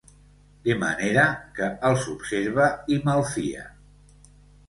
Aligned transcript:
De 0.67 0.75
manera 0.83 1.25
que 1.59 1.67
els 1.91 2.07
observa 2.13 2.69
i 2.95 2.97
malfia. 3.11 3.67